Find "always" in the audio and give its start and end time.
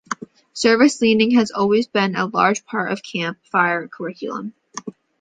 1.51-1.85